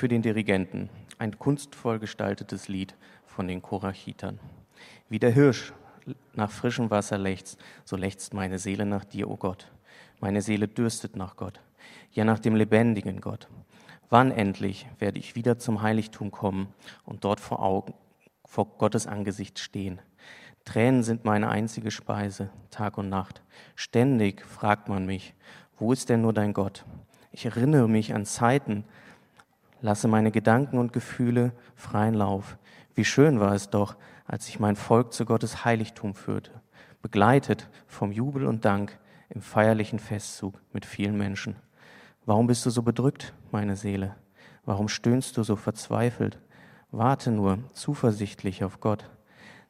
[0.00, 2.94] Für den Dirigenten ein kunstvoll gestaltetes Lied
[3.26, 4.40] von den Korachitern.
[5.10, 5.74] Wie der Hirsch
[6.32, 9.70] nach frischem Wasser lechzt, so lechzt meine Seele nach dir, o oh Gott.
[10.18, 11.60] Meine Seele dürstet nach Gott,
[12.12, 13.48] ja nach dem lebendigen Gott.
[14.08, 16.68] Wann endlich werde ich wieder zum Heiligtum kommen
[17.04, 17.92] und dort vor, Augen,
[18.46, 20.00] vor Gottes Angesicht stehen?
[20.64, 23.42] Tränen sind meine einzige Speise, Tag und Nacht.
[23.74, 25.34] Ständig fragt man mich,
[25.76, 26.86] wo ist denn nur dein Gott?
[27.32, 28.84] Ich erinnere mich an Zeiten,
[29.80, 32.58] lasse meine Gedanken und Gefühle freien Lauf.
[32.94, 36.52] Wie schön war es doch, als ich mein Volk zu Gottes Heiligtum führte,
[37.02, 38.98] begleitet vom Jubel und Dank
[39.28, 41.56] im feierlichen Festzug mit vielen Menschen.
[42.26, 44.16] Warum bist du so bedrückt, meine Seele?
[44.64, 46.38] Warum stöhnst du so verzweifelt?
[46.90, 49.08] Warte nur zuversichtlich auf Gott.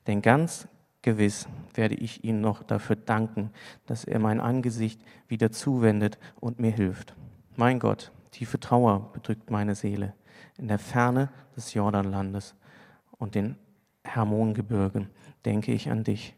[0.06, 0.66] Denn ganz
[1.02, 3.50] gewiss werde ich ihm noch dafür danken,
[3.86, 7.14] dass er mein Angesicht wieder zuwendet und mir hilft.
[7.56, 10.14] Mein Gott, tiefe Trauer bedrückt meine Seele
[10.58, 12.54] in der Ferne des Jordanlandes
[13.18, 13.56] und den
[14.04, 15.08] Hermongebirgen
[15.44, 16.34] denke ich an dich.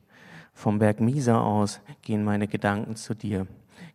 [0.53, 3.47] Vom Berg Misa aus gehen meine Gedanken zu dir.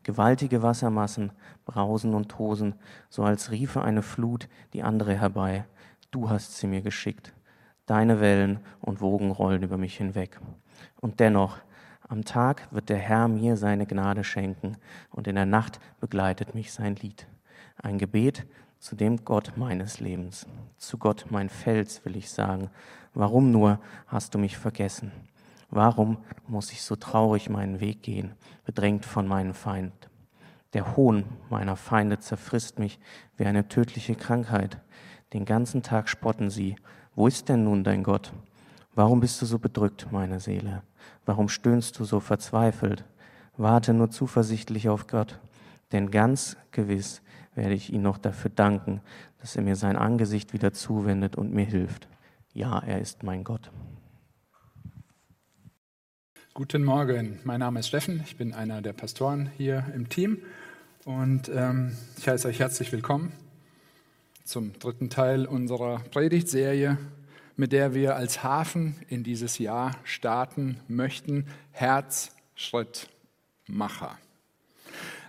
[0.03, 1.31] Gewaltige Wassermassen
[1.65, 2.75] brausen und tosen,
[3.09, 5.65] so als riefe eine Flut die andere herbei.
[6.11, 7.33] Du hast sie mir geschickt.
[7.85, 10.39] Deine Wellen und Wogen rollen über mich hinweg.
[10.99, 11.57] Und dennoch,
[12.09, 14.77] am Tag wird der Herr mir seine Gnade schenken
[15.09, 17.27] und in der Nacht begleitet mich sein Lied.
[17.77, 18.47] Ein Gebet
[18.79, 20.47] zu dem Gott meines Lebens.
[20.77, 22.69] Zu Gott mein Fels will ich sagen.
[23.13, 25.11] Warum nur hast du mich vergessen?
[25.69, 26.17] Warum
[26.47, 28.33] muss ich so traurig meinen Weg gehen,
[28.65, 29.93] bedrängt von meinem Feind?
[30.73, 32.99] Der Hohn meiner Feinde zerfrisst mich
[33.35, 34.79] wie eine tödliche Krankheit.
[35.33, 36.75] Den ganzen Tag spotten sie.
[37.15, 38.31] Wo ist denn nun dein Gott?
[38.95, 40.83] Warum bist du so bedrückt, meine Seele?
[41.25, 43.05] Warum stöhnst du so verzweifelt?
[43.55, 45.39] Warte nur zuversichtlich auf Gott,
[45.91, 47.21] denn ganz gewiss
[47.57, 49.01] werde ich ihn noch dafür danken,
[49.39, 52.07] dass er mir sein Angesicht wieder zuwendet und mir hilft.
[52.53, 53.71] Ja, er ist mein Gott.
[56.53, 60.39] Guten Morgen, mein Name ist Steffen, ich bin einer der Pastoren hier im Team
[61.05, 63.31] und ähm, ich heiße euch herzlich willkommen
[64.43, 66.97] zum dritten Teil unserer Predigtserie,
[67.57, 74.17] mit der wir als Hafen in dieses Jahr starten möchten, Herzschrittmacher.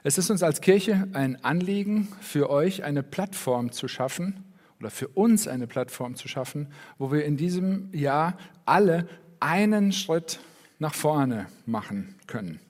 [0.04, 4.44] Es ist uns als Kirche ein Anliegen, für euch eine Plattform zu schaffen
[4.78, 9.08] oder für uns eine Plattform zu schaffen, wo wir in diesem Jahr alle
[9.40, 10.38] einen Schritt
[10.78, 12.60] nach vorne machen können.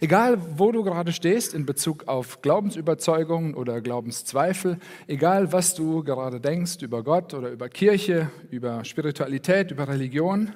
[0.00, 6.40] Egal, wo du gerade stehst in Bezug auf Glaubensüberzeugungen oder Glaubenszweifel, egal, was du gerade
[6.40, 10.52] denkst über Gott oder über Kirche, über Spiritualität, über Religion.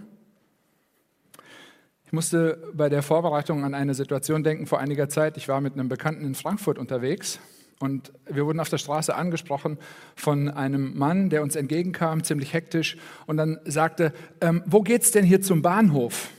[2.14, 5.36] Ich musste bei der Vorbereitung an eine Situation denken vor einiger Zeit.
[5.36, 7.40] Ich war mit einem Bekannten in Frankfurt unterwegs
[7.80, 9.78] und wir wurden auf der Straße angesprochen
[10.14, 15.24] von einem Mann, der uns entgegenkam, ziemlich hektisch, und dann sagte, ähm, wo geht's denn
[15.24, 16.30] hier zum Bahnhof?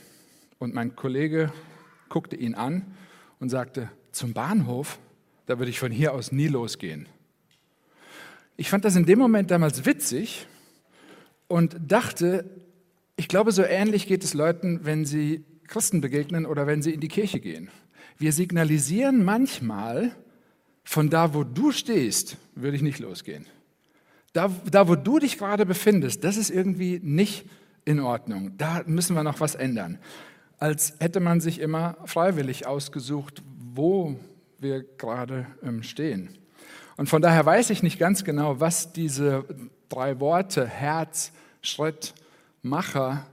[0.58, 1.52] Und mein Kollege
[2.08, 2.94] guckte ihn an
[3.38, 4.98] und sagte, zum Bahnhof,
[5.44, 7.06] da würde ich von hier aus nie losgehen.
[8.56, 10.46] Ich fand das in dem Moment damals witzig
[11.48, 12.48] und dachte,
[13.16, 17.00] ich glaube, so ähnlich geht es Leuten, wenn sie Christen begegnen oder wenn sie in
[17.00, 17.70] die Kirche gehen.
[18.18, 20.12] Wir signalisieren manchmal,
[20.84, 23.46] von da, wo du stehst, würde ich nicht losgehen.
[24.32, 27.46] Da, da wo du dich gerade befindest, das ist irgendwie nicht
[27.84, 28.56] in Ordnung.
[28.56, 29.98] Da müssen wir noch was ändern
[30.58, 33.42] als hätte man sich immer freiwillig ausgesucht,
[33.74, 34.16] wo
[34.58, 36.38] wir gerade ähm, stehen.
[36.96, 39.44] Und von daher weiß ich nicht ganz genau, was diese
[39.88, 42.14] drei Worte Herz, Schritt,
[42.62, 43.26] Macher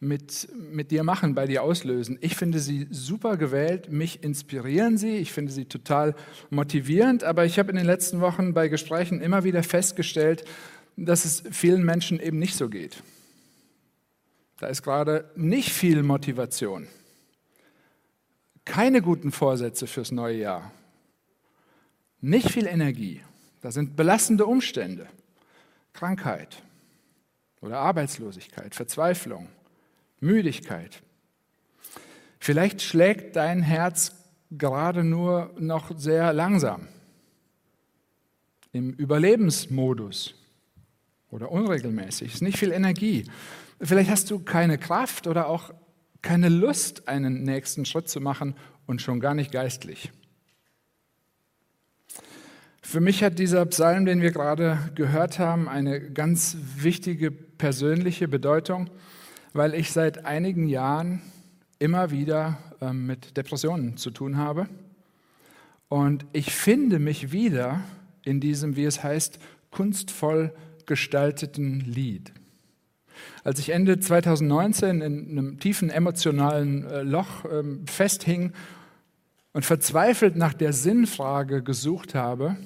[0.00, 2.18] mit, mit dir machen, bei dir auslösen.
[2.20, 6.14] Ich finde sie super gewählt, mich inspirieren sie, ich finde sie total
[6.50, 10.44] motivierend, aber ich habe in den letzten Wochen bei Gesprächen immer wieder festgestellt,
[10.96, 13.02] dass es vielen Menschen eben nicht so geht.
[14.58, 16.88] Da ist gerade nicht viel Motivation.
[18.64, 20.72] Keine guten Vorsätze fürs neue Jahr.
[22.20, 23.22] Nicht viel Energie.
[23.60, 25.06] Da sind belastende Umstände.
[25.92, 26.62] Krankheit
[27.60, 29.48] oder Arbeitslosigkeit, Verzweiflung,
[30.20, 31.02] Müdigkeit.
[32.38, 34.14] Vielleicht schlägt dein Herz
[34.50, 36.88] gerade nur noch sehr langsam
[38.72, 40.34] im Überlebensmodus
[41.30, 42.28] oder unregelmäßig.
[42.28, 43.24] Es ist nicht viel Energie.
[43.80, 45.72] Vielleicht hast du keine Kraft oder auch
[46.22, 48.54] keine Lust, einen nächsten Schritt zu machen
[48.86, 50.10] und schon gar nicht geistlich.
[52.82, 58.88] Für mich hat dieser Psalm, den wir gerade gehört haben, eine ganz wichtige persönliche Bedeutung,
[59.52, 61.20] weil ich seit einigen Jahren
[61.78, 64.68] immer wieder ähm, mit Depressionen zu tun habe.
[65.88, 67.82] Und ich finde mich wieder
[68.24, 69.38] in diesem, wie es heißt,
[69.70, 70.52] kunstvoll
[70.86, 72.32] gestalteten Lied.
[73.44, 78.52] Als ich Ende 2019 in einem tiefen emotionalen äh, Loch ähm, festhing
[79.52, 82.56] und verzweifelt nach der Sinnfrage gesucht habe,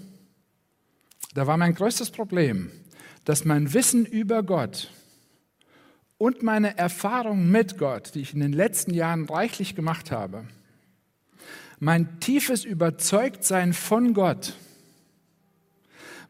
[1.34, 2.70] da war mein größtes Problem,
[3.24, 4.90] dass mein Wissen über Gott
[6.22, 10.44] und meine Erfahrung mit Gott, die ich in den letzten Jahren reichlich gemacht habe,
[11.80, 14.54] mein tiefes Überzeugtsein von Gott,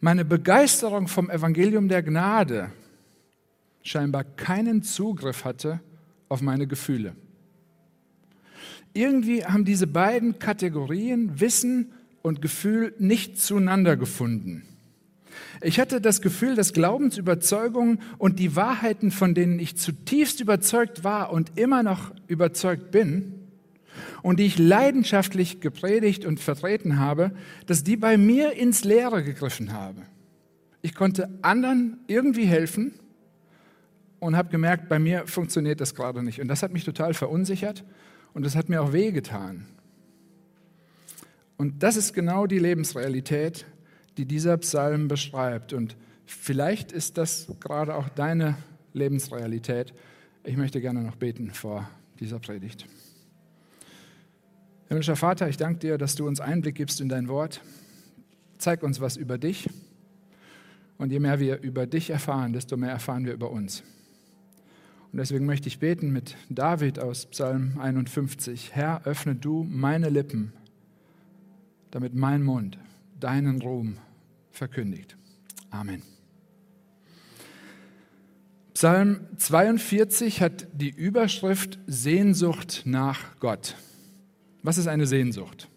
[0.00, 2.72] meine Begeisterung vom Evangelium der Gnade
[3.82, 5.80] scheinbar keinen Zugriff hatte
[6.30, 7.14] auf meine Gefühle.
[8.94, 11.92] Irgendwie haben diese beiden Kategorien Wissen
[12.22, 14.71] und Gefühl nicht zueinander gefunden.
[15.60, 21.32] Ich hatte das Gefühl, dass Glaubensüberzeugungen und die Wahrheiten, von denen ich zutiefst überzeugt war
[21.32, 23.42] und immer noch überzeugt bin,
[24.22, 27.32] und die ich leidenschaftlich gepredigt und vertreten habe,
[27.66, 30.02] dass die bei mir ins Leere gegriffen haben.
[30.80, 32.94] Ich konnte anderen irgendwie helfen
[34.20, 36.40] und habe gemerkt, bei mir funktioniert das gerade nicht.
[36.40, 37.84] Und das hat mich total verunsichert
[38.34, 39.66] und das hat mir auch wehgetan.
[41.56, 43.66] Und das ist genau die Lebensrealität,
[44.16, 45.72] die dieser Psalm beschreibt.
[45.72, 48.56] Und vielleicht ist das gerade auch deine
[48.92, 49.94] Lebensrealität.
[50.44, 51.88] Ich möchte gerne noch beten vor
[52.20, 52.86] dieser Predigt.
[54.88, 57.62] Himmlischer Vater, ich danke dir, dass du uns Einblick gibst in dein Wort.
[58.58, 59.68] Zeig uns was über dich.
[60.98, 63.82] Und je mehr wir über dich erfahren, desto mehr erfahren wir über uns.
[65.10, 68.74] Und deswegen möchte ich beten mit David aus Psalm 51.
[68.74, 70.52] Herr, öffne du meine Lippen,
[71.90, 72.78] damit mein Mund
[73.22, 73.96] deinen Ruhm
[74.50, 75.16] verkündigt.
[75.70, 76.02] Amen.
[78.74, 83.76] Psalm 42 hat die Überschrift Sehnsucht nach Gott.
[84.62, 85.68] Was ist eine Sehnsucht?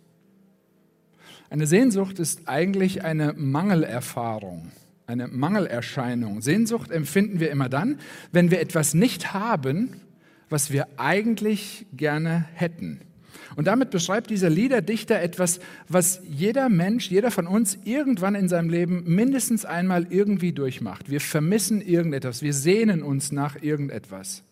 [1.49, 4.71] Eine Sehnsucht ist eigentlich eine Mangelerfahrung,
[5.07, 6.41] eine Mangelerscheinung.
[6.41, 7.99] Sehnsucht empfinden wir immer dann,
[8.31, 10.01] wenn wir etwas nicht haben,
[10.49, 13.01] was wir eigentlich gerne hätten.
[13.55, 18.69] Und damit beschreibt dieser Liederdichter etwas, was jeder Mensch, jeder von uns irgendwann in seinem
[18.69, 21.09] Leben mindestens einmal irgendwie durchmacht.
[21.09, 24.43] Wir vermissen irgendetwas, wir sehnen uns nach irgendetwas.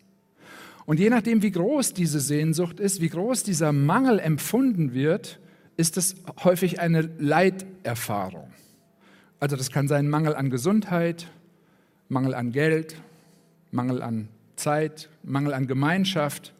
[0.86, 5.38] Und je nachdem, wie groß diese Sehnsucht ist, wie groß dieser Mangel empfunden wird,
[5.76, 8.52] ist es häufig eine Leiterfahrung.
[9.40, 11.26] Also das kann sein Mangel an Gesundheit,
[12.08, 12.96] Mangel an Geld,
[13.70, 16.54] Mangel an Zeit, Mangel an Gemeinschaft,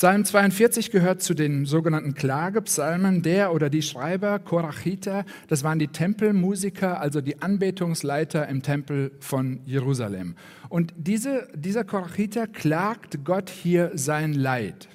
[0.00, 3.20] Psalm 42 gehört zu den sogenannten Klagepsalmen.
[3.20, 9.60] Der oder die Schreiber, Korachiter, das waren die Tempelmusiker, also die Anbetungsleiter im Tempel von
[9.66, 10.36] Jerusalem.
[10.70, 14.88] Und diese, dieser Korachiter klagt Gott hier sein Leid.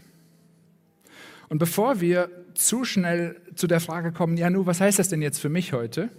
[1.49, 5.21] Und bevor wir zu schnell zu der Frage kommen, ja, nu, was heißt das denn
[5.21, 6.09] jetzt für mich heute?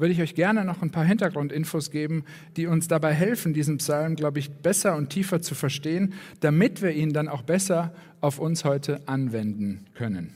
[0.00, 2.24] Würde ich euch gerne noch ein paar Hintergrundinfos geben,
[2.56, 6.92] die uns dabei helfen, diesen Psalm, glaube ich, besser und tiefer zu verstehen, damit wir
[6.92, 10.34] ihn dann auch besser auf uns heute anwenden können.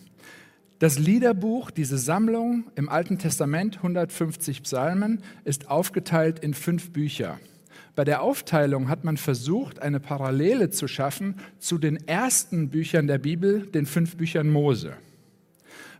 [0.79, 7.39] Das Liederbuch, diese Sammlung im Alten Testament, 150 Psalmen, ist aufgeteilt in fünf Bücher.
[7.97, 13.19] Bei der Aufteilung hat man versucht, eine Parallele zu schaffen zu den ersten Büchern der
[13.19, 14.95] Bibel, den fünf Büchern Mose.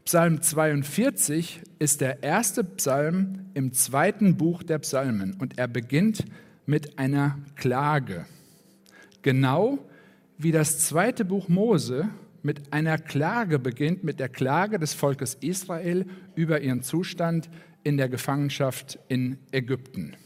[0.05, 6.27] Psalm 42 ist der erste Psalm im zweiten Buch der Psalmen und er beginnt
[6.67, 8.27] mit einer Klage.
[9.23, 9.79] Genau
[10.37, 12.11] wie das zweite Buch Mose
[12.43, 17.49] mit einer Klage beginnt, mit der Klage des Volkes Israel über ihren Zustand
[17.83, 20.17] in der Gefangenschaft in Ägypten.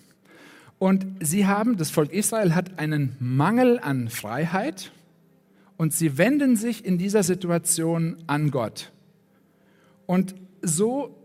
[0.81, 4.91] Und sie haben, das Volk Israel hat einen Mangel an Freiheit
[5.77, 8.91] und sie wenden sich in dieser Situation an Gott.
[10.09, 11.23] Und so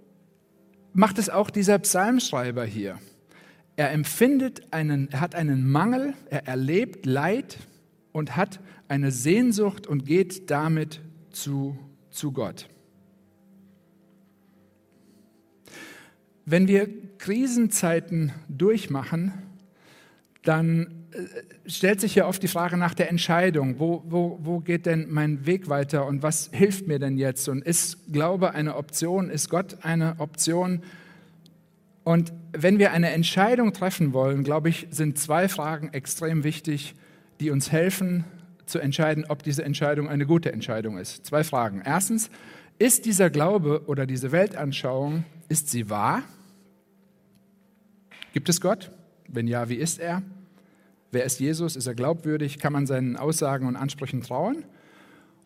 [0.91, 2.99] macht es auch dieser Psalmschreiber hier.
[3.77, 7.59] Er empfindet einen, er hat einen Mangel, er erlebt Leid
[8.11, 8.59] und hat
[8.89, 10.99] eine Sehnsucht und geht damit
[11.29, 11.77] zu,
[12.09, 12.67] zu Gott.
[16.43, 19.31] Wenn wir Krisenzeiten durchmachen,
[20.41, 21.02] dann
[21.65, 23.79] stellt sich ja oft die Frage nach der Entscheidung.
[23.79, 27.47] Wo, wo, wo geht denn mein Weg weiter und was hilft mir denn jetzt?
[27.49, 29.29] Und ist Glaube eine Option?
[29.29, 30.81] Ist Gott eine Option?
[32.03, 36.95] Und wenn wir eine Entscheidung treffen wollen, glaube ich, sind zwei Fragen extrem wichtig,
[37.39, 38.25] die uns helfen
[38.65, 41.25] zu entscheiden, ob diese Entscheidung eine gute Entscheidung ist.
[41.25, 41.81] Zwei Fragen.
[41.85, 42.29] Erstens,
[42.79, 46.23] ist dieser Glaube oder diese Weltanschauung, ist sie wahr?
[48.33, 48.91] Gibt es Gott?
[49.27, 50.21] Wenn ja, wie ist er?
[51.13, 51.75] Wer ist Jesus?
[51.75, 52.57] Ist er glaubwürdig?
[52.57, 54.65] Kann man seinen Aussagen und Ansprüchen trauen?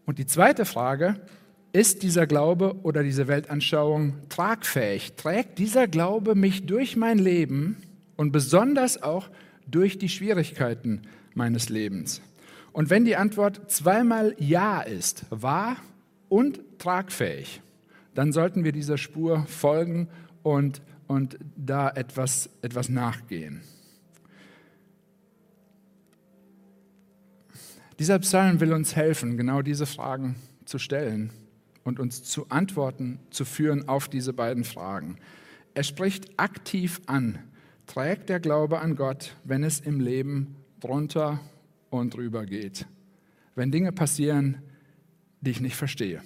[0.06, 1.20] Und die zweite Frage,
[1.74, 5.16] ist dieser Glaube oder diese Weltanschauung tragfähig?
[5.18, 7.76] Trägt dieser Glaube mich durch mein Leben
[8.16, 9.30] und besonders auch
[9.68, 11.02] durch die Schwierigkeiten
[11.34, 12.22] meines Lebens?
[12.72, 15.76] Und wenn die Antwort zweimal Ja ist, wahr
[16.30, 17.62] und tragfähig,
[18.16, 20.08] dann sollten wir dieser Spur folgen
[20.44, 23.64] und, und da etwas, etwas nachgehen.
[28.00, 30.36] Dieser Psalm will uns helfen, genau diese Fragen
[30.66, 31.32] zu stellen
[31.84, 35.18] und uns zu Antworten zu führen auf diese beiden Fragen.
[35.74, 37.40] Er spricht aktiv an,
[37.88, 41.40] trägt der Glaube an Gott, wenn es im Leben drunter
[41.90, 42.86] und drüber geht,
[43.56, 44.60] wenn Dinge passieren,
[45.42, 46.22] die ich nicht verstehe.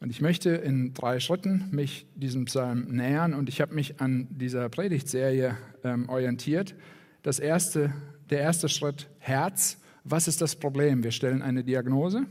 [0.00, 4.28] Und ich möchte in drei Schritten mich diesem Psalm nähern und ich habe mich an
[4.30, 6.76] dieser Predigtserie ähm, orientiert.
[7.22, 7.92] Das erste,
[8.30, 9.78] der erste Schritt Herz.
[10.10, 11.04] Was ist das Problem?
[11.04, 12.26] Wir stellen eine Diagnose.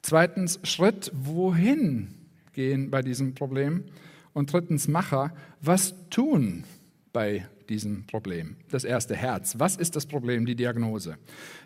[0.00, 2.14] Zweitens Schritt, wohin
[2.52, 3.84] gehen bei diesem Problem?
[4.32, 6.64] Und drittens Macher, was tun
[7.12, 8.56] bei diesem Problem?
[8.70, 9.56] Das erste Herz.
[9.58, 11.18] Was ist das Problem, die Diagnose?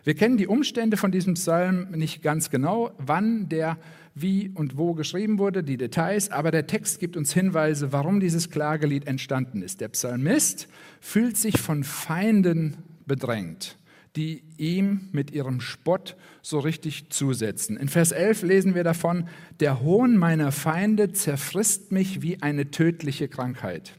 [0.03, 3.77] Wir kennen die Umstände von diesem Psalm nicht ganz genau, wann der
[4.15, 8.49] wie und wo geschrieben wurde, die Details, aber der Text gibt uns Hinweise, warum dieses
[8.49, 9.81] Klagelied entstanden ist.
[9.81, 10.67] Der Psalmist
[10.99, 13.77] fühlt sich von Feinden bedrängt,
[14.15, 17.77] die ihm mit ihrem Spott so richtig zusetzen.
[17.77, 19.27] In Vers 11 lesen wir davon,
[19.59, 23.93] der Hohn meiner Feinde zerfrisst mich wie eine tödliche Krankheit.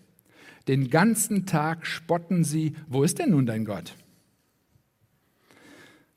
[0.68, 3.96] Den ganzen Tag spotten sie, wo ist denn nun dein Gott?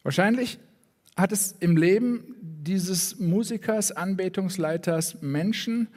[0.04, 0.60] Wahrscheinlich
[1.18, 5.88] hat es im Leben dieses Musikers, Anbetungsleiters Menschen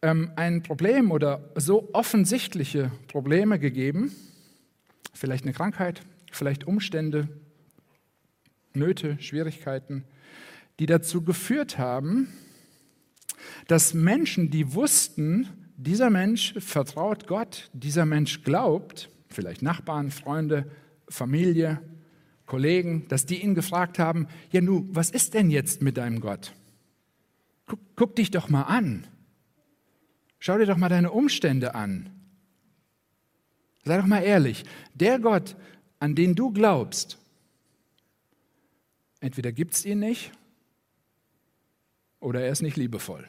[0.00, 4.14] ähm, ein Problem oder so offensichtliche Probleme gegeben,
[5.12, 7.28] vielleicht eine Krankheit, vielleicht Umstände,
[8.74, 10.04] Nöte, Schwierigkeiten,
[10.78, 12.28] die dazu geführt haben,
[13.68, 20.70] dass Menschen, die wussten, dieser Mensch vertraut Gott, dieser Mensch glaubt, vielleicht Nachbarn, Freunde,
[21.08, 21.80] Familie,
[22.46, 26.52] Kollegen, dass die ihn gefragt haben, ja nu, was ist denn jetzt mit deinem Gott?
[27.66, 29.06] Guck, guck dich doch mal an.
[30.38, 32.10] Schau dir doch mal deine Umstände an.
[33.84, 35.56] Sei doch mal ehrlich, der Gott,
[36.02, 37.16] an den du glaubst,
[39.20, 40.32] entweder gibt es ihn nicht
[42.18, 43.28] oder er ist nicht liebevoll.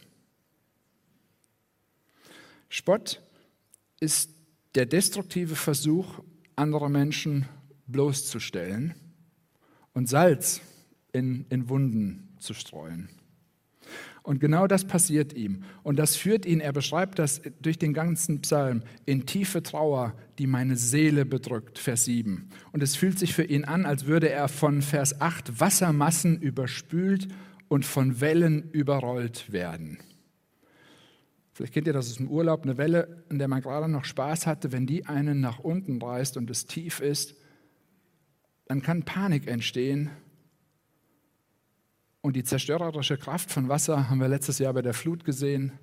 [2.69, 3.21] Spott
[3.99, 4.31] ist
[4.73, 6.23] der destruktive Versuch,
[6.55, 7.47] andere Menschen
[7.85, 8.95] bloßzustellen
[9.93, 10.59] und Salz
[11.11, 13.07] in, in Wunden zu streuen.
[14.23, 15.63] Und genau das passiert ihm.
[15.83, 20.47] Und das führt ihn, er beschreibt das durch den ganzen Psalm, in tiefe Trauer, die
[20.47, 22.49] meine Seele bedrückt, Vers 7.
[22.71, 27.27] Und es fühlt sich für ihn an, als würde er von Vers 8 Wassermassen überspült
[27.67, 29.99] und von Wellen überrollt werden.
[31.51, 34.47] Vielleicht kennt ihr das aus dem Urlaub, eine Welle, in der man gerade noch Spaß
[34.47, 37.35] hatte, wenn die einen nach unten reißt und es tief ist,
[38.65, 40.09] dann kann Panik entstehen.
[42.23, 45.73] Und die zerstörerische Kraft von Wasser haben wir letztes Jahr bei der Flut gesehen.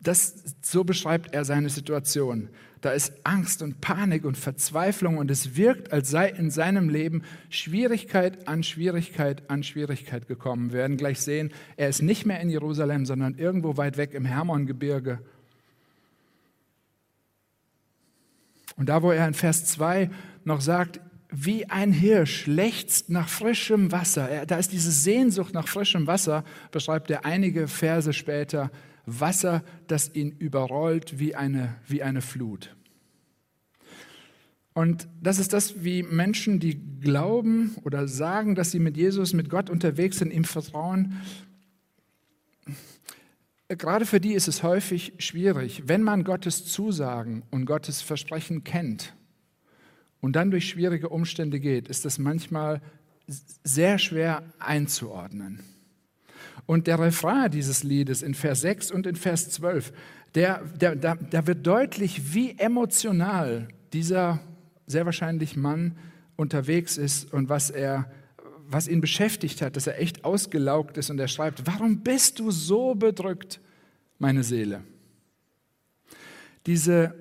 [0.00, 2.48] Das, so beschreibt er seine Situation.
[2.80, 7.22] Da ist Angst und Panik und Verzweiflung und es wirkt, als sei in seinem Leben
[7.50, 10.72] Schwierigkeit an Schwierigkeit an Schwierigkeit gekommen.
[10.72, 14.24] Wir werden gleich sehen, er ist nicht mehr in Jerusalem, sondern irgendwo weit weg im
[14.24, 15.20] Hermongebirge.
[18.76, 20.10] Und da, wo er in Vers 2
[20.42, 21.00] noch sagt,
[21.32, 24.46] wie ein Hirsch lechzt nach frischem Wasser.
[24.46, 28.70] Da ist diese Sehnsucht nach frischem Wasser, beschreibt er einige Verse später.
[29.06, 32.74] Wasser, das ihn überrollt wie eine, wie eine Flut.
[34.72, 39.50] Und das ist das, wie Menschen, die glauben oder sagen, dass sie mit Jesus, mit
[39.50, 41.20] Gott unterwegs sind, ihm vertrauen.
[43.68, 49.14] Gerade für die ist es häufig schwierig, wenn man Gottes Zusagen und Gottes Versprechen kennt
[50.20, 52.80] und dann durch schwierige Umstände geht, ist es manchmal
[53.26, 55.60] sehr schwer einzuordnen.
[56.66, 59.92] Und der Refrain dieses Liedes in Vers 6 und in Vers 12,
[60.34, 64.40] der, der, da, da wird deutlich, wie emotional dieser
[64.86, 65.96] sehr wahrscheinlich Mann
[66.36, 68.10] unterwegs ist und was er
[68.72, 72.52] was ihn beschäftigt hat, dass er echt ausgelaugt ist und er schreibt, warum bist du
[72.52, 73.60] so bedrückt,
[74.18, 74.82] meine Seele?
[76.66, 77.14] Diese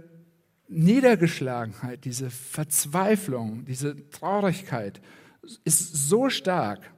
[0.69, 5.01] Niedergeschlagenheit, diese Verzweiflung, diese Traurigkeit
[5.63, 6.91] ist so stark,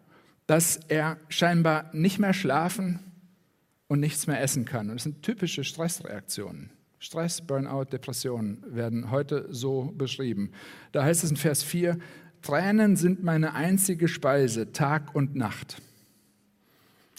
[0.46, 3.00] dass er scheinbar nicht mehr schlafen
[3.88, 4.90] und nichts mehr essen kann.
[4.90, 6.70] Und das sind typische Stressreaktionen.
[7.00, 10.51] Stress, Burnout, Depressionen werden heute so beschrieben.
[10.92, 11.98] Da heißt es in Vers 4,
[12.42, 15.82] Tränen sind meine einzige Speise, Tag und Nacht.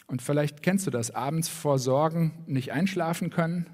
[0.07, 3.67] Und vielleicht kennst du das, abends vor Sorgen nicht einschlafen können,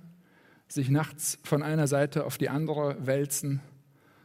[0.69, 3.61] sich nachts von einer Seite auf die andere wälzen,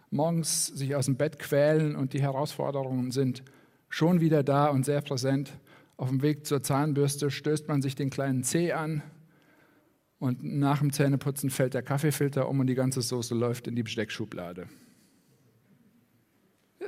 [0.10, 3.44] morgens sich aus dem Bett quälen und die Herausforderungen sind
[3.90, 5.54] schon wieder da und sehr präsent.
[5.98, 9.02] Auf dem Weg zur Zahnbürste stößt man sich den kleinen Zeh an
[10.20, 13.84] und nach dem Zähneputzen fällt der Kaffeefilter um und die ganze Soße läuft in die
[13.84, 14.68] Besteckschublade.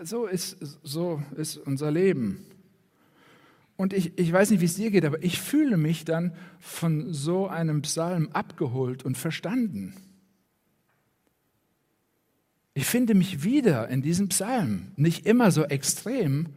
[0.03, 2.45] So ist, so ist unser Leben.
[3.77, 7.13] Und ich, ich weiß nicht, wie es dir geht, aber ich fühle mich dann von
[7.13, 9.95] so einem Psalm abgeholt und verstanden.
[12.73, 16.47] Ich finde mich wieder in diesem Psalm, nicht immer so extrem,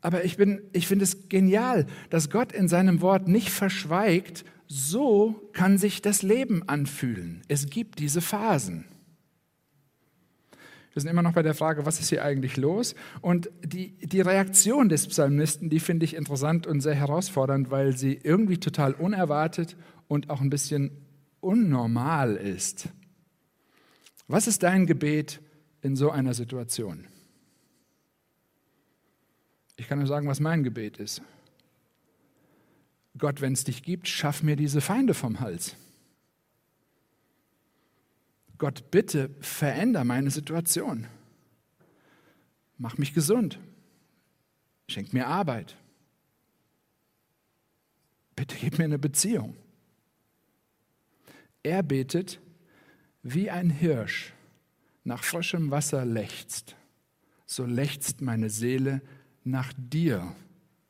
[0.00, 0.38] aber ich,
[0.72, 6.22] ich finde es genial, dass Gott in seinem Wort nicht verschweigt, so kann sich das
[6.22, 7.42] Leben anfühlen.
[7.48, 8.84] Es gibt diese Phasen.
[10.96, 12.94] Wir sind immer noch bei der Frage, was ist hier eigentlich los?
[13.20, 18.14] Und die, die Reaktion des Psalmisten, die finde ich interessant und sehr herausfordernd, weil sie
[18.14, 19.76] irgendwie total unerwartet
[20.08, 20.90] und auch ein bisschen
[21.40, 22.88] unnormal ist.
[24.26, 25.42] Was ist dein Gebet
[25.82, 27.06] in so einer Situation?
[29.76, 31.20] Ich kann nur sagen, was mein Gebet ist.
[33.18, 35.76] Gott, wenn es dich gibt, schaff mir diese Feinde vom Hals.
[38.58, 41.06] Gott, bitte veränder meine Situation.
[42.78, 43.58] Mach mich gesund.
[44.88, 45.76] Schenk mir Arbeit.
[48.34, 49.56] Bitte gib mir eine Beziehung.
[51.62, 52.38] Er betet,
[53.22, 54.32] wie ein Hirsch
[55.02, 56.76] nach frischem Wasser lechzt,
[57.44, 59.02] so lechzt meine Seele
[59.42, 60.34] nach dir,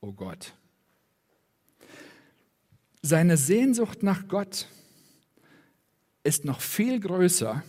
[0.01, 0.55] o oh Gott.
[3.03, 4.69] Seine Sehnsucht nach Gott
[6.27, 7.63] ist noch viel größer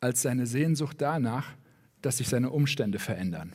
[0.00, 1.52] als seine Sehnsucht danach,
[2.00, 3.54] dass sich seine Umstände verändern.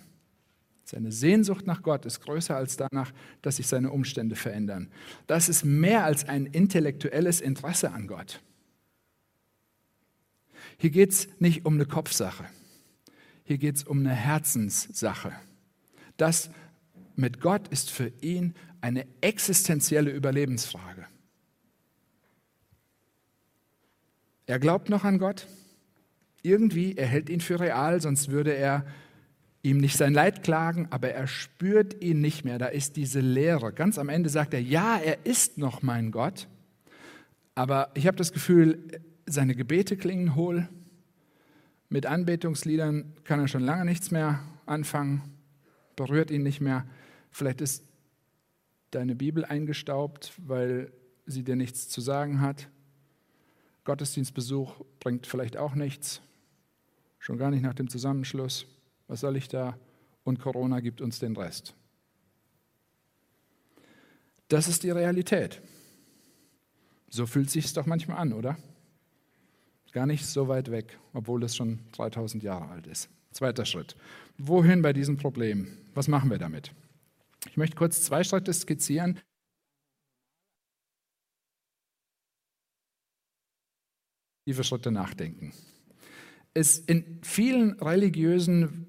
[0.84, 3.12] Seine Sehnsucht nach Gott ist größer als danach,
[3.42, 4.92] dass sich seine Umstände verändern.
[5.26, 8.42] Das ist mehr als ein intellektuelles Interesse an Gott.
[10.78, 12.46] Hier geht es nicht um eine Kopfsache.
[13.46, 15.32] Hier geht es um eine Herzenssache.
[16.18, 16.52] Das
[17.16, 21.08] mit Gott ist für ihn eine existenzielle Überlebensfrage.
[24.48, 25.48] Er glaubt noch an Gott.
[26.44, 28.86] Irgendwie, er hält ihn für real, sonst würde er
[29.64, 32.60] ihm nicht sein Leid klagen, aber er spürt ihn nicht mehr.
[32.60, 33.74] Da ist diese Leere.
[33.74, 36.48] Ganz am Ende sagt er, ja, er ist noch mein Gott,
[37.56, 40.70] aber ich habe das Gefühl, seine Gebete klingen hohl.
[41.90, 45.22] Mit Anbetungsliedern kann er schon lange nichts mehr anfangen,
[45.96, 46.86] berührt ihn nicht mehr.
[47.32, 47.84] Vielleicht ist
[48.92, 50.92] deine Bibel eingestaubt, weil
[51.26, 52.68] sie dir nichts zu sagen hat.
[53.86, 56.22] Gottesdienstbesuch bringt vielleicht auch nichts,
[57.20, 58.66] schon gar nicht nach dem Zusammenschluss.
[59.08, 59.78] Was soll ich da?
[60.24, 61.76] Und Corona gibt uns den Rest.
[64.48, 65.62] Das ist die Realität.
[67.10, 68.58] So fühlt sich es doch manchmal an, oder?
[69.92, 73.08] Gar nicht so weit weg, obwohl es schon 3000 Jahre alt ist.
[73.32, 73.96] Zweiter Schritt.
[74.38, 75.78] Wohin bei diesem Problem?
[75.94, 76.74] Was machen wir damit?
[77.50, 79.20] Ich möchte kurz zwei Schritte skizzieren,
[84.46, 85.54] tiefe Schritte nachdenken.
[86.54, 88.88] Es in vielen religiösen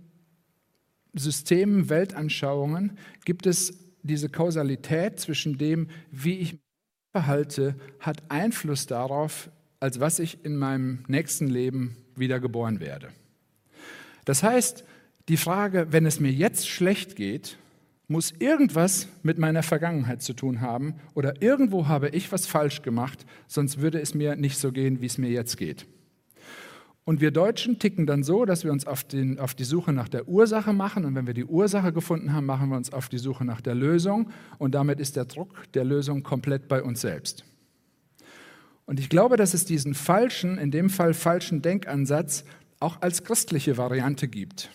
[1.15, 6.61] Systemen, Weltanschauungen gibt es diese Kausalität zwischen dem, wie ich mich
[7.13, 13.09] verhalte, hat Einfluss darauf, als was ich in meinem nächsten Leben wieder geboren werde.
[14.27, 14.85] Das heißt,
[15.29, 17.57] die Frage, wenn es mir jetzt schlecht geht,
[18.09, 23.27] muss irgendwas mit meiner Vergangenheit zu tun haben oder irgendwo habe ich was falsch gemacht,
[23.49, 25.87] sonst würde es mir nicht so gehen, wie es mir jetzt geht.
[27.05, 30.09] Und wir Deutschen ticken dann so, dass wir uns auf, den, auf, die Suche nach
[30.09, 31.05] der Ursache machen.
[31.05, 33.77] Und wenn wir die Ursache gefunden haben, machen wir uns auf die Suche nach der
[33.77, 34.31] Lösung.
[34.59, 37.45] Und damit ist der Druck der Lösung komplett bei uns selbst.
[38.87, 42.45] Und ich glaube, dass es diesen falschen, in dem Fall falschen Denkansatz
[42.81, 44.71] auch als christliche Variante gibt.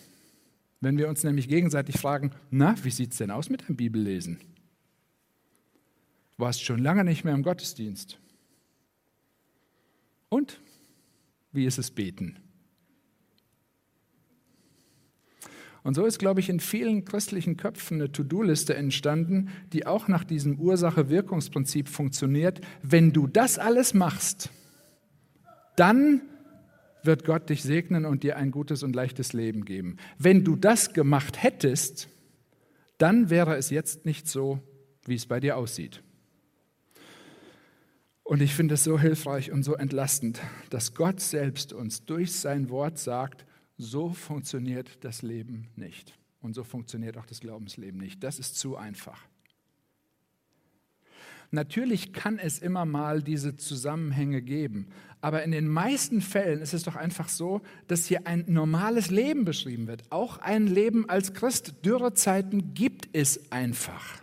[0.82, 4.40] Wenn wir uns nämlich gegenseitig fragen, na, wie sieht es denn aus mit dem Bibellesen?
[6.36, 8.18] Warst schon lange nicht mehr im Gottesdienst.
[10.28, 10.60] Und
[11.52, 12.36] wie ist es beten?
[15.84, 20.24] Und so ist, glaube ich, in vielen christlichen Köpfen eine To-Do-Liste entstanden, die auch nach
[20.24, 22.60] diesem Ursache-Wirkungsprinzip funktioniert.
[22.82, 24.50] Wenn du das alles machst,
[25.76, 26.22] dann
[27.04, 29.96] wird Gott dich segnen und dir ein gutes und leichtes Leben geben.
[30.18, 32.08] Wenn du das gemacht hättest,
[32.98, 34.60] dann wäre es jetzt nicht so,
[35.04, 36.02] wie es bei dir aussieht.
[38.22, 42.70] Und ich finde es so hilfreich und so entlastend, dass Gott selbst uns durch sein
[42.70, 43.44] Wort sagt,
[43.76, 46.16] so funktioniert das Leben nicht.
[46.40, 48.22] Und so funktioniert auch das Glaubensleben nicht.
[48.22, 49.26] Das ist zu einfach.
[51.54, 54.88] Natürlich kann es immer mal diese Zusammenhänge geben,
[55.20, 59.44] aber in den meisten Fällen ist es doch einfach so, dass hier ein normales Leben
[59.44, 60.02] beschrieben wird.
[60.10, 61.74] Auch ein Leben als Christ.
[61.84, 64.22] Dürrezeiten gibt es einfach.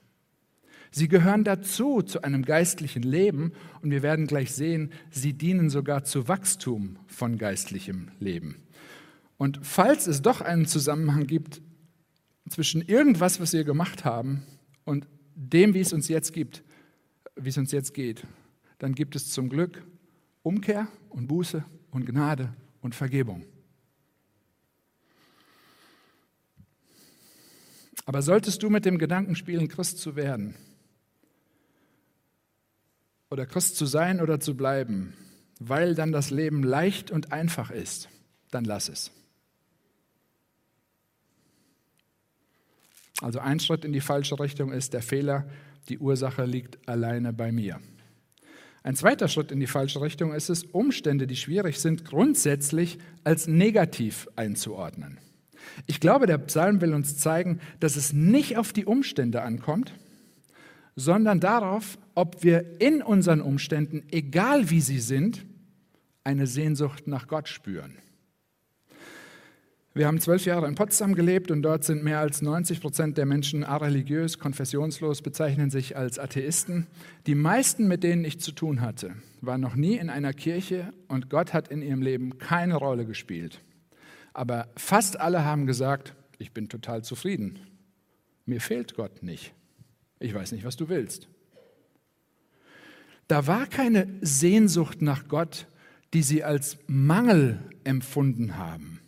[0.92, 6.04] Sie gehören dazu, zu einem geistlichen Leben und wir werden gleich sehen, sie dienen sogar
[6.04, 8.56] zu Wachstum von geistlichem Leben.
[9.38, 11.62] Und falls es doch einen Zusammenhang gibt
[12.50, 14.44] zwischen irgendwas, was wir gemacht haben
[14.84, 16.64] und dem, wie es uns jetzt gibt,
[17.42, 18.26] wie es uns jetzt geht,
[18.78, 19.84] dann gibt es zum Glück
[20.44, 23.46] Umkehr und Buße und Gnade und Vergebung.
[28.06, 30.56] Aber solltest du mit dem Gedanken spielen, Christ zu werden
[33.30, 35.14] oder Christ zu sein oder zu bleiben,
[35.60, 38.10] weil dann das Leben leicht und einfach ist,
[38.50, 39.12] dann lass es.
[43.22, 45.48] Also ein Schritt in die falsche Richtung ist der Fehler,
[45.90, 47.80] die Ursache liegt alleine bei mir.
[48.84, 53.48] Ein zweiter Schritt in die falsche Richtung ist es, Umstände, die schwierig sind, grundsätzlich als
[53.48, 55.18] negativ einzuordnen.
[55.86, 59.94] Ich glaube, der Psalm will uns zeigen, dass es nicht auf die Umstände ankommt,
[60.96, 65.46] sondern darauf, ob wir in unseren Umständen, egal wie sie sind,
[66.24, 67.98] eine Sehnsucht nach Gott spüren.
[69.96, 73.26] Wir haben zwölf Jahre in Potsdam gelebt und dort sind mehr als 90 Prozent der
[73.26, 76.86] Menschen areligiös, konfessionslos, bezeichnen sich als Atheisten.
[77.26, 81.32] Die meisten, mit denen ich zu tun hatte, waren noch nie in einer Kirche und
[81.32, 83.62] Gott hat in ihrem Leben keine Rolle gespielt.
[84.32, 87.58] Aber fast alle haben gesagt, ich bin total zufrieden.
[88.46, 89.54] Mir fehlt Gott nicht.
[90.20, 91.28] Ich weiß nicht, was du willst.
[93.28, 95.68] Da war keine Sehnsucht nach Gott,
[96.14, 98.99] die sie als Mangel empfunden haben.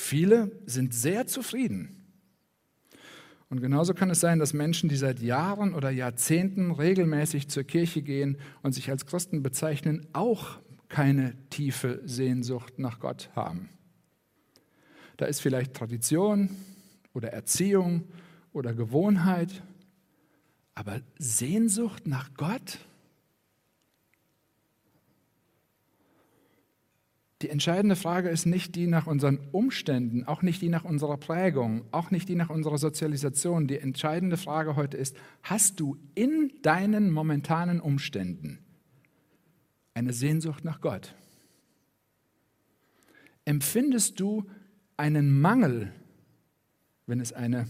[0.00, 2.00] Viele sind sehr zufrieden.
[3.50, 8.00] Und genauso kann es sein, dass Menschen, die seit Jahren oder Jahrzehnten regelmäßig zur Kirche
[8.00, 10.58] gehen und sich als Christen bezeichnen, auch
[10.88, 13.68] keine tiefe Sehnsucht nach Gott haben.
[15.16, 16.50] Da ist vielleicht Tradition
[17.12, 18.04] oder Erziehung
[18.52, 19.62] oder Gewohnheit,
[20.74, 22.78] aber Sehnsucht nach Gott?
[27.42, 31.84] Die entscheidende Frage ist nicht die nach unseren Umständen, auch nicht die nach unserer Prägung,
[31.90, 33.66] auch nicht die nach unserer Sozialisation.
[33.66, 38.58] Die entscheidende Frage heute ist, hast du in deinen momentanen Umständen
[39.94, 41.14] eine Sehnsucht nach Gott?
[43.46, 44.44] Empfindest du
[44.98, 45.92] einen Mangel,
[47.06, 47.68] wenn es eine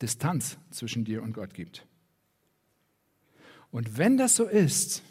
[0.00, 1.84] Distanz zwischen dir und Gott gibt?
[3.72, 5.02] Und wenn das so ist,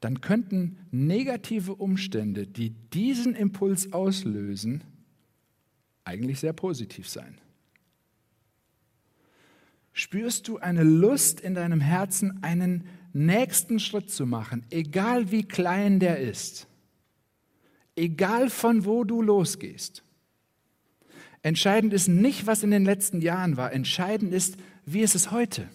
[0.00, 4.82] dann könnten negative Umstände, die diesen Impuls auslösen,
[6.04, 7.38] eigentlich sehr positiv sein.
[9.92, 16.00] Spürst du eine Lust in deinem Herzen, einen nächsten Schritt zu machen, egal wie klein
[16.00, 16.66] der ist,
[17.96, 20.02] egal von wo du losgehst?
[21.42, 25.68] Entscheidend ist nicht, was in den letzten Jahren war, entscheidend ist, wie ist es heute?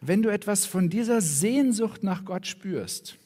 [0.00, 3.18] Wenn du etwas von dieser Sehnsucht nach Gott spürst,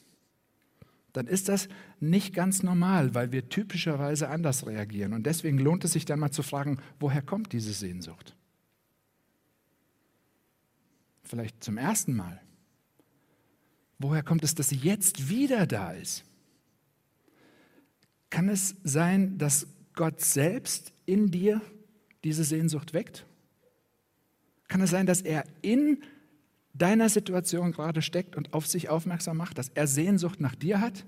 [1.13, 1.67] dann ist das
[1.99, 5.13] nicht ganz normal, weil wir typischerweise anders reagieren.
[5.13, 8.35] Und deswegen lohnt es sich dann mal zu fragen, woher kommt diese Sehnsucht?
[11.23, 12.41] Vielleicht zum ersten Mal.
[13.99, 16.23] Woher kommt es, dass sie jetzt wieder da ist?
[18.29, 21.61] Kann es sein, dass Gott selbst in dir
[22.23, 23.25] diese Sehnsucht weckt?
[24.69, 26.01] Kann es sein, dass er in
[26.73, 31.05] deiner Situation gerade steckt und auf sich aufmerksam macht, dass er Sehnsucht nach dir hat?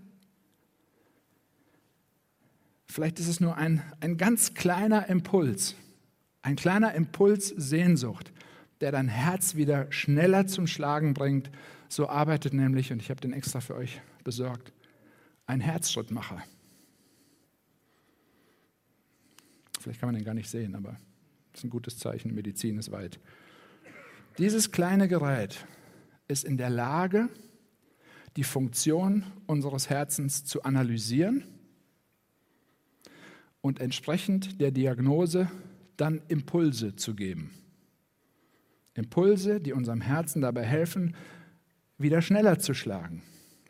[2.88, 5.76] Vielleicht ist es nur ein, ein ganz kleiner Impuls,
[6.42, 8.32] ein kleiner Impuls Sehnsucht,
[8.82, 11.50] der dein Herz wieder schneller zum Schlagen bringt.
[11.90, 14.74] So arbeitet nämlich, und ich habe den extra für euch besorgt,
[15.48, 16.44] ein Herzschrittmacher.
[19.80, 20.98] Vielleicht kann man den gar nicht sehen, aber
[21.52, 22.34] das ist ein gutes Zeichen.
[22.34, 23.20] Medizin ist weit.
[24.40, 25.64] Dieses kleine Gerät
[26.28, 27.30] ist in der Lage,
[28.36, 31.44] die Funktion unseres Herzens zu analysieren
[33.62, 35.52] und entsprechend der Diagnose
[35.98, 37.52] dann Impulse zu geben.
[38.96, 41.16] Impulse, die unserem Herzen dabei helfen,
[42.00, 43.22] wieder schneller zu schlagen,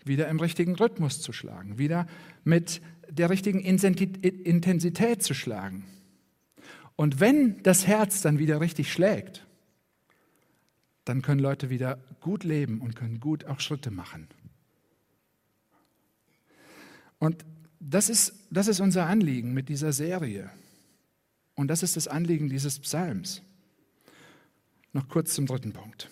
[0.06, 2.08] wieder im richtigen Rhythmus zu schlagen, wieder
[2.46, 5.84] mit der richtigen Intensität zu schlagen.
[6.96, 9.46] Und wenn das Herz dann wieder richtig schlägt,
[11.06, 14.28] dann können Leute wieder gut leben und können gut auch Schritte machen.
[17.20, 17.46] Und
[17.80, 20.50] das ist, das ist unser Anliegen mit dieser Serie.
[21.56, 23.42] Und das ist das Anliegen dieses Psalms.
[24.94, 26.10] Noch kurz zum dritten Punkt.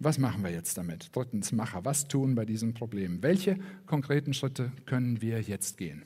[0.00, 1.10] Was machen wir jetzt damit?
[1.14, 3.22] Drittens, Macher, was tun bei diesem Problem?
[3.22, 6.04] Welche konkreten Schritte können wir jetzt gehen?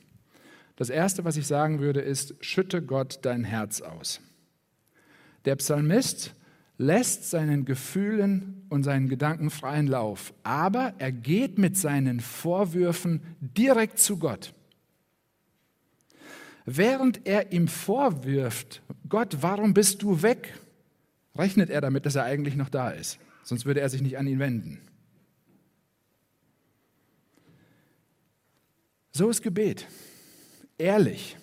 [0.77, 4.21] Das Erste, was ich sagen würde, ist, schütte Gott dein Herz aus.
[5.45, 6.35] Der Psalmist
[6.79, 13.99] lässt seinen Gefühlen und seinen Gedanken freien Lauf, aber er geht mit seinen Vorwürfen direkt
[13.99, 14.55] zu Gott.
[16.65, 20.55] Während er ihm vorwirft, Gott, warum bist du weg?
[21.35, 23.19] rechnet er damit, dass er eigentlich noch da ist.
[23.43, 24.81] Sonst würde er sich nicht an ihn wenden.
[29.13, 29.87] So ist Gebet.
[30.79, 31.37] Ehrlich.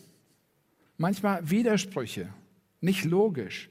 [0.98, 2.30] Manchmal Widersprüche.
[2.82, 3.69] Nicht logisch.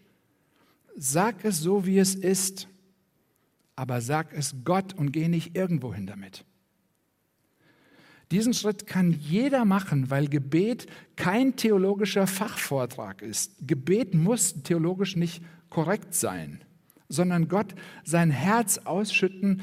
[1.01, 2.67] Sag es so, wie es ist.
[3.77, 6.45] Aber sag es Gott und geh nicht irgendwo hin damit.
[8.33, 13.55] Diesen Schritt kann jeder machen, weil Gebet kein theologischer Fachvortrag ist.
[13.67, 16.63] Gebet muss theologisch nicht korrekt sein,
[17.09, 19.63] sondern Gott sein Herz ausschütten.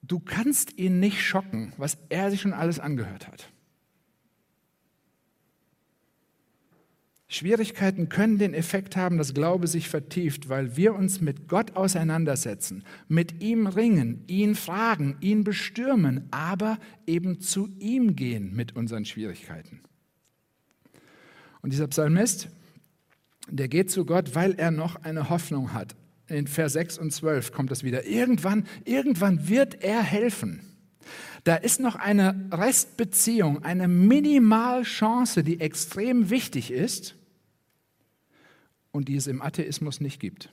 [0.00, 3.50] Du kannst ihn nicht schocken, was er sich schon alles angehört hat.
[7.30, 12.84] Schwierigkeiten können den Effekt haben, dass Glaube sich vertieft, weil wir uns mit Gott auseinandersetzen,
[13.06, 19.82] mit ihm ringen, ihn fragen, ihn bestürmen, aber eben zu ihm gehen mit unseren Schwierigkeiten.
[21.60, 22.48] Und dieser Psalmist,
[23.50, 25.96] der geht zu Gott, weil er noch eine Hoffnung hat.
[26.28, 28.06] In Vers 6 und 12 kommt das wieder.
[28.06, 30.60] Irgendwann, irgendwann wird er helfen.
[31.44, 37.17] Da ist noch eine Restbeziehung, eine Minimalchance, die extrem wichtig ist
[38.92, 40.52] und die es im Atheismus nicht gibt.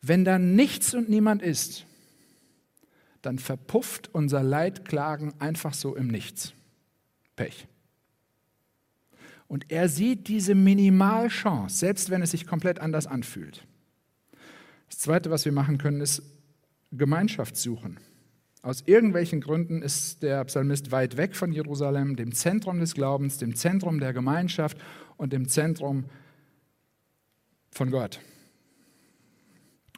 [0.00, 1.86] Wenn da nichts und niemand ist,
[3.22, 6.54] dann verpufft unser Leidklagen einfach so im Nichts.
[7.36, 7.68] Pech.
[9.46, 13.64] Und er sieht diese Minimalchance, selbst wenn es sich komplett anders anfühlt.
[14.88, 16.22] Das Zweite, was wir machen können, ist
[16.90, 18.00] Gemeinschaft suchen.
[18.62, 23.56] Aus irgendwelchen Gründen ist der Psalmist weit weg von Jerusalem, dem Zentrum des Glaubens, dem
[23.56, 24.78] Zentrum der Gemeinschaft
[25.16, 26.04] und dem Zentrum
[27.72, 28.20] von Gott.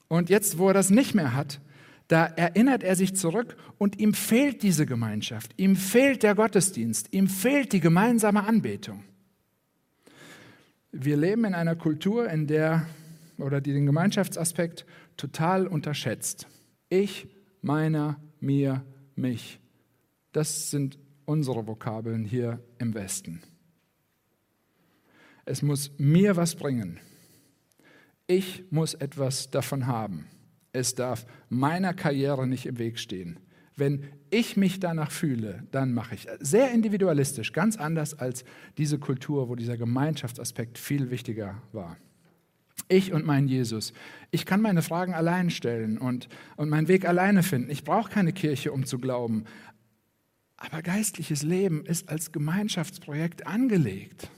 [0.08, 1.60] Und jetzt, wo er das nicht mehr hat,
[2.08, 7.28] da erinnert er sich zurück und ihm fehlt diese Gemeinschaft, ihm fehlt der Gottesdienst, ihm
[7.28, 9.04] fehlt die gemeinsame Anbetung.
[10.90, 12.86] Wir leben in einer Kultur, in der
[13.36, 16.46] oder die den Gemeinschaftsaspekt total unterschätzt.
[16.88, 17.26] Ich,
[17.62, 18.84] meiner, mir,
[19.16, 19.60] mich.
[20.32, 23.42] Das sind unsere Vokabeln hier im Westen.
[25.44, 27.00] Es muss mir was bringen.
[28.26, 30.26] Ich muss etwas davon haben.
[30.72, 33.38] Es darf meiner Karriere nicht im Weg stehen.
[33.76, 36.26] Wenn ich mich danach fühle, dann mache ich.
[36.40, 38.44] Sehr individualistisch, ganz anders als
[38.78, 41.96] diese Kultur, wo dieser Gemeinschaftsaspekt viel wichtiger war.
[42.88, 43.92] Ich und mein Jesus.
[44.30, 47.70] Ich kann meine Fragen allein stellen und, und meinen Weg alleine finden.
[47.70, 49.44] Ich brauche keine Kirche, um zu glauben.
[50.56, 54.30] Aber geistliches Leben ist als Gemeinschaftsprojekt angelegt.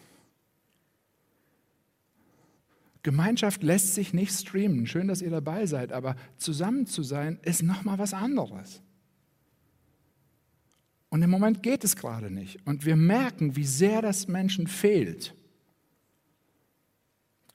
[3.07, 4.89] Gemeinschaft lässt sich nicht streamen.
[4.89, 8.83] Schön, dass ihr dabei seid, aber zusammen zu sein ist noch mal was anderes.
[11.09, 12.67] Und im Moment geht es gerade nicht.
[12.67, 15.36] Und wir merken, wie sehr das Menschen fehlt.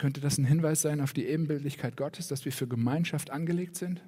[0.02, 4.02] Könnte das ein Hinweis sein auf die Ebenbildlichkeit Gottes, dass wir für Gemeinschaft angelegt sind?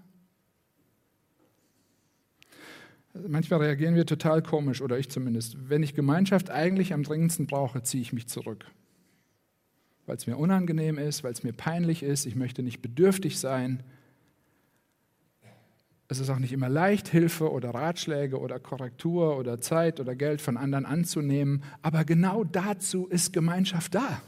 [3.13, 5.69] Manchmal reagieren wir total komisch, oder ich zumindest.
[5.69, 8.65] Wenn ich Gemeinschaft eigentlich am dringendsten brauche, ziehe ich mich zurück.
[10.07, 13.83] Weil es mir unangenehm ist, weil es mir peinlich ist, ich möchte nicht bedürftig sein.
[16.07, 20.41] Es ist auch nicht immer leicht, Hilfe oder Ratschläge oder Korrektur oder Zeit oder Geld
[20.41, 24.23] von anderen anzunehmen, aber genau dazu ist Gemeinschaft da.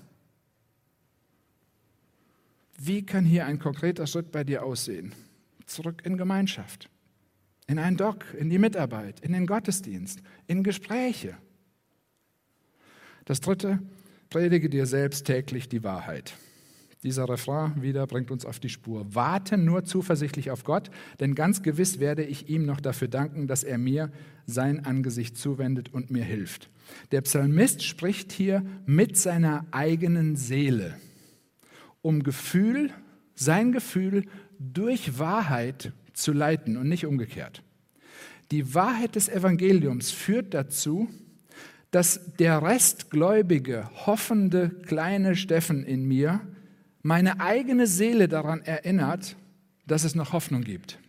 [2.77, 5.13] Wie kann hier ein konkreter Schritt bei dir aussehen?
[5.65, 6.89] Zurück in Gemeinschaft,
[7.67, 11.37] in ein Doc, in die Mitarbeit, in den Gottesdienst, in Gespräche.
[13.23, 13.79] Das dritte,
[14.29, 16.35] predige dir selbst täglich die Wahrheit.
[17.03, 19.05] Dieser Refrain wieder bringt uns auf die Spur.
[19.13, 23.63] Warte nur zuversichtlich auf Gott, denn ganz gewiss werde ich ihm noch dafür danken, dass
[23.63, 24.11] er mir
[24.47, 26.69] sein Angesicht zuwendet und mir hilft.
[27.11, 30.97] Der Psalmist spricht hier mit seiner eigenen Seele,
[32.05, 32.91] um Gefühl,
[33.33, 34.27] sein Gefühl
[34.59, 37.63] durch Wahrheit zu leiten und nicht umgekehrt.
[38.51, 41.09] Die Wahrheit des Evangeliums führt dazu,
[41.89, 46.41] dass der restgläubige, hoffende kleine Steffen in mir
[47.01, 49.35] meine eigene Seele daran erinnert,
[49.87, 50.99] dass es noch Hoffnung gibt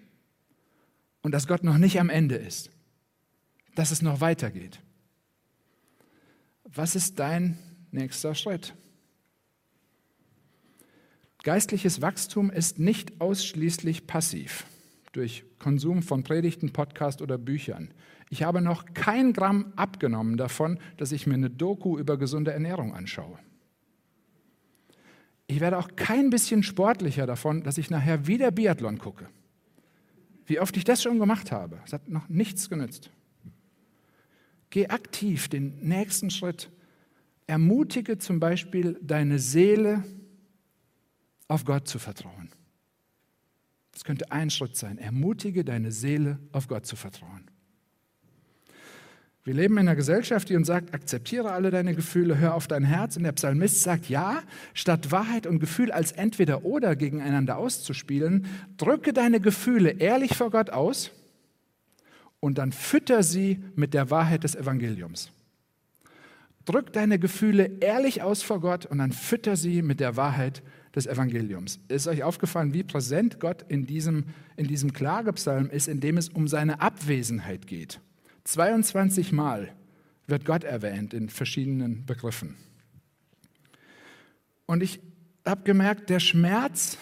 [1.20, 2.70] und dass Gott noch nicht am Ende ist,
[3.74, 4.80] dass es noch weitergeht.
[6.64, 7.58] Was ist dein
[7.90, 8.72] nächster Schritt?
[11.46, 14.66] Geistliches Wachstum ist nicht ausschließlich passiv
[15.12, 17.94] durch Konsum von Predigten, Podcast oder Büchern.
[18.30, 22.96] Ich habe noch kein Gramm abgenommen davon, dass ich mir eine Doku über gesunde Ernährung
[22.96, 23.38] anschaue.
[25.46, 29.28] Ich werde auch kein bisschen sportlicher davon, dass ich nachher wieder Biathlon gucke.
[30.46, 33.10] Wie oft ich das schon gemacht habe, es hat noch nichts genützt.
[34.70, 36.72] Geh aktiv den nächsten Schritt.
[37.46, 40.02] Ermutige zum Beispiel deine Seele,
[41.48, 42.50] auf Gott zu vertrauen.
[43.92, 44.98] Das könnte ein Schritt sein.
[44.98, 47.50] Ermutige deine Seele, auf Gott zu vertrauen.
[49.46, 52.82] Wir leben in einer Gesellschaft, die uns sagt, akzeptiere alle deine Gefühle, hör auf dein
[52.82, 53.16] Herz.
[53.16, 54.42] Und der Psalmist sagt, ja,
[54.74, 60.70] statt Wahrheit und Gefühl als entweder oder gegeneinander auszuspielen, drücke deine Gefühle ehrlich vor Gott
[60.70, 61.12] aus
[62.40, 65.30] und dann fütter sie mit der Wahrheit des Evangeliums.
[66.64, 70.62] Drück deine Gefühle ehrlich aus vor Gott und dann fütter sie mit der Wahrheit
[70.96, 71.78] des Evangeliums.
[71.88, 74.24] Ist euch aufgefallen, wie präsent Gott in diesem,
[74.56, 78.00] in diesem Klagepsalm ist, in dem es um seine Abwesenheit geht?
[78.44, 79.72] 22 Mal
[80.26, 82.56] wird Gott erwähnt in verschiedenen Begriffen.
[84.64, 85.00] Und ich
[85.46, 86.98] habe gemerkt, der Schmerz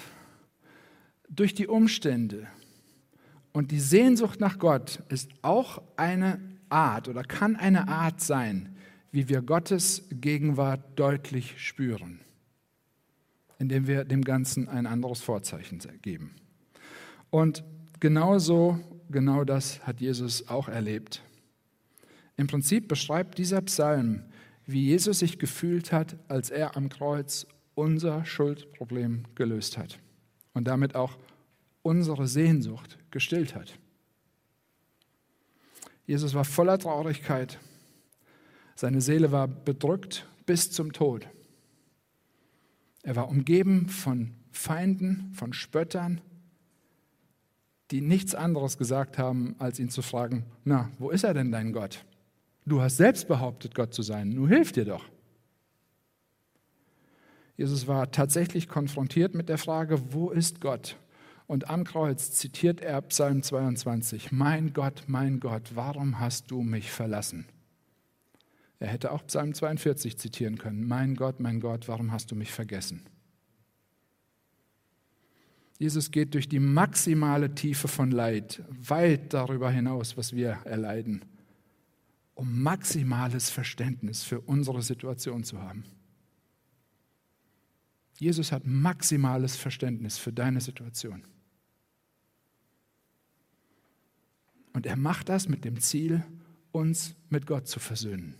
[1.31, 2.47] durch die Umstände
[3.53, 8.77] und die Sehnsucht nach Gott ist auch eine Art oder kann eine Art sein,
[9.13, 12.21] wie wir Gottes Gegenwart deutlich spüren,
[13.65, 16.35] indem wir dem Ganzen ein anderes Vorzeichen geben.
[17.31, 17.65] Und
[17.99, 18.79] genauso,
[19.11, 21.23] genau das hat Jesus auch erlebt.
[22.37, 24.25] Im Prinzip beschreibt dieser Psalm,
[24.67, 29.99] wie Jesus sich gefühlt hat, als er am Kreuz unser Schuldproblem gelöst hat
[30.53, 31.17] und damit auch
[31.81, 33.79] unsere Sehnsucht gestillt hat.
[36.07, 37.59] Jesus war voller Traurigkeit.
[38.75, 41.27] Seine Seele war bedrückt bis zum Tod.
[43.05, 46.23] Er war umgeben von Feinden, von Spöttern,
[47.91, 51.73] die nichts anderes gesagt haben, als ihn zu fragen, na, wo ist er denn dein
[51.73, 52.07] Gott?
[52.65, 54.31] Du hast selbst behauptet, Gott zu sein.
[54.31, 55.05] Nun hilf dir doch.
[57.59, 60.97] Jesus war tatsächlich konfrontiert mit der Frage, wo ist Gott?
[61.47, 66.91] Und am Kreuz zitiert er Psalm 22, Mein Gott, mein Gott, warum hast du mich
[66.91, 67.45] verlassen?
[68.85, 72.53] Er hätte auch Psalm 42 zitieren können, Mein Gott, mein Gott, warum hast du mich
[72.53, 73.03] vergessen?
[75.79, 81.25] Jesus geht durch die maximale Tiefe von Leid, weit darüber hinaus, was wir erleiden
[82.35, 85.85] um maximales Verständnis für unsere Situation zu haben.
[88.19, 91.25] Jesus hat maximales Verständnis für deine Situation.
[94.73, 96.25] Und er macht das mit dem Ziel,
[96.73, 98.37] uns mit Gott zu versöhnen.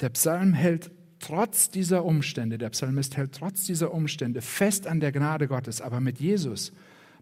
[0.00, 5.12] Der Psalm hält trotz dieser Umstände, der Psalmist hält trotz dieser Umstände fest an der
[5.12, 6.72] Gnade Gottes, aber mit Jesus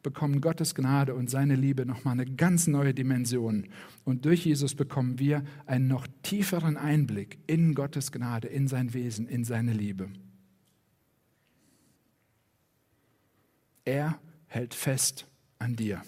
[0.02, 3.68] bekommen Gottes Gnade und seine Liebe nochmal eine ganz neue Dimension.
[4.04, 9.28] Und durch Jesus bekommen wir einen noch tieferen Einblick in Gottes Gnade, in sein Wesen,
[9.28, 10.08] in seine Liebe.
[13.84, 15.26] Er hält fest
[15.58, 16.02] an dir.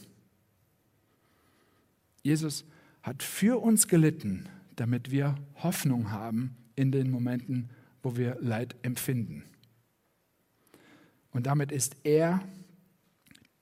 [2.22, 2.64] Jesus
[3.02, 7.70] hat für uns gelitten, damit wir Hoffnung haben in den Momenten,
[8.02, 9.44] wo wir Leid empfinden.
[11.30, 12.40] Und damit ist er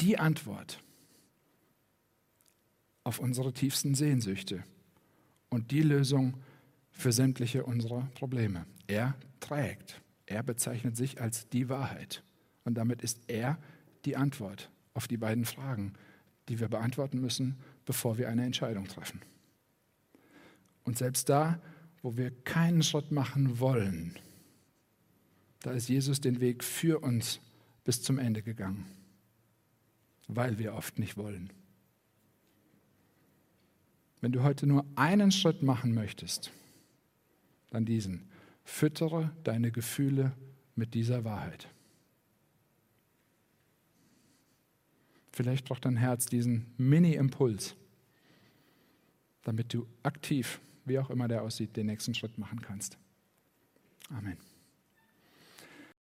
[0.00, 0.82] die Antwort
[3.04, 4.64] auf unsere tiefsten Sehnsüchte
[5.48, 6.34] und die Lösung
[6.90, 8.66] für sämtliche unserer Probleme.
[8.86, 12.22] Er trägt, er bezeichnet sich als die Wahrheit
[12.64, 13.58] und damit ist er
[14.04, 15.94] die Antwort auf die beiden Fragen,
[16.48, 19.20] die wir beantworten müssen, bevor wir eine Entscheidung treffen.
[20.84, 21.60] Und selbst da,
[22.02, 24.18] wo wir keinen Schritt machen wollen,
[25.60, 27.40] da ist Jesus den Weg für uns
[27.84, 28.86] bis zum Ende gegangen
[30.34, 31.50] weil wir oft nicht wollen.
[34.20, 36.50] Wenn du heute nur einen Schritt machen möchtest,
[37.70, 38.28] dann diesen.
[38.64, 40.32] Füttere deine Gefühle
[40.76, 41.68] mit dieser Wahrheit.
[45.32, 47.74] Vielleicht braucht dein Herz diesen Mini-Impuls,
[49.42, 50.61] damit du aktiv,
[50.91, 52.99] wie auch immer der aussieht, den nächsten Schritt machen kannst.
[54.11, 54.36] Amen.